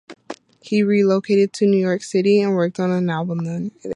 [0.63, 3.69] He relocated to New York City and worked on an album there.